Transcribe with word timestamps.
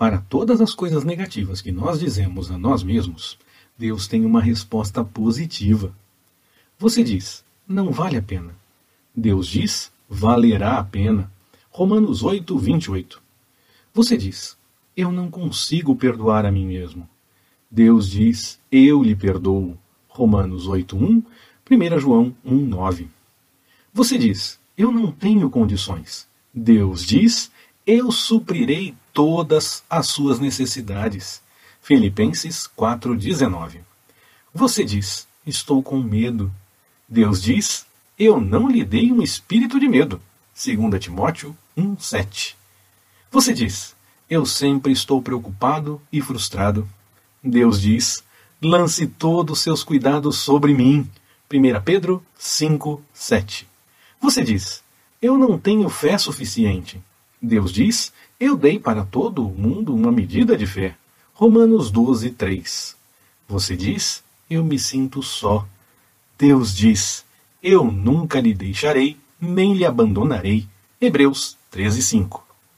Para 0.00 0.16
todas 0.16 0.62
as 0.62 0.72
coisas 0.72 1.04
negativas 1.04 1.60
que 1.60 1.70
nós 1.70 2.00
dizemos 2.00 2.50
a 2.50 2.56
nós 2.56 2.82
mesmos, 2.82 3.36
Deus 3.76 4.08
tem 4.08 4.24
uma 4.24 4.40
resposta 4.40 5.04
positiva. 5.04 5.94
Você 6.78 7.04
diz, 7.04 7.44
não 7.68 7.90
vale 7.90 8.16
a 8.16 8.22
pena. 8.22 8.56
Deus 9.14 9.46
diz, 9.46 9.92
valerá 10.08 10.78
a 10.78 10.84
pena. 10.84 11.30
Romanos 11.68 12.22
8, 12.22 12.58
28. 12.58 13.20
Você 13.92 14.16
diz, 14.16 14.56
eu 14.96 15.12
não 15.12 15.30
consigo 15.30 15.94
perdoar 15.94 16.46
a 16.46 16.50
mim 16.50 16.64
mesmo. 16.64 17.06
Deus 17.70 18.08
diz, 18.08 18.58
eu 18.72 19.02
lhe 19.02 19.14
perdoo. 19.14 19.76
Romanos 20.08 20.66
8, 20.66 20.96
1, 20.96 21.22
1 21.70 22.00
João 22.00 22.34
1, 22.42 22.54
9. 22.56 23.06
Você 23.92 24.16
diz, 24.16 24.58
eu 24.78 24.90
não 24.90 25.12
tenho 25.12 25.50
condições. 25.50 26.26
Deus 26.54 27.04
diz, 27.04 27.52
eu 27.86 28.10
suprirei 28.10 28.94
todas 29.12 29.82
as 29.88 30.06
suas 30.06 30.38
necessidades. 30.38 31.42
Filipenses 31.82 32.68
4:19. 32.76 33.80
Você 34.52 34.84
diz: 34.84 35.26
Estou 35.46 35.82
com 35.82 36.00
medo. 36.00 36.52
Deus 37.08 37.42
diz: 37.42 37.86
Eu 38.18 38.40
não 38.40 38.68
lhe 38.68 38.84
dei 38.84 39.12
um 39.12 39.22
espírito 39.22 39.78
de 39.80 39.88
medo. 39.88 40.20
2 40.54 41.00
Timóteo 41.00 41.56
1:7. 41.76 42.54
Você 43.30 43.52
diz: 43.52 43.94
Eu 44.28 44.44
sempre 44.44 44.92
estou 44.92 45.22
preocupado 45.22 46.00
e 46.12 46.20
frustrado. 46.20 46.88
Deus 47.42 47.80
diz: 47.80 48.22
Lance 48.62 49.06
todos 49.06 49.58
os 49.58 49.62
seus 49.62 49.82
cuidados 49.82 50.38
sobre 50.38 50.74
mim. 50.74 51.08
1 51.52 51.80
Pedro 51.82 52.24
5:7. 52.38 53.66
Você 54.20 54.42
diz: 54.42 54.82
Eu 55.22 55.38
não 55.38 55.58
tenho 55.58 55.88
fé 55.88 56.18
suficiente. 56.18 57.00
Deus 57.40 57.72
diz: 57.72 58.12
Eu 58.38 58.56
dei 58.56 58.78
para 58.78 59.04
todo 59.04 59.46
o 59.46 59.50
mundo 59.50 59.94
uma 59.94 60.12
medida 60.12 60.56
de 60.56 60.66
fé. 60.66 60.96
Romanos 61.32 61.90
12, 61.90 62.30
3. 62.30 62.96
Você 63.48 63.76
diz: 63.76 64.22
Eu 64.48 64.64
me 64.64 64.78
sinto 64.78 65.22
só. 65.22 65.66
Deus 66.38 66.74
diz: 66.74 67.24
Eu 67.62 67.84
nunca 67.84 68.40
lhe 68.40 68.52
deixarei, 68.52 69.16
nem 69.40 69.74
lhe 69.74 69.84
abandonarei. 69.84 70.66
Hebreus 71.00 71.56
13, 71.70 72.02
5. 72.02 72.49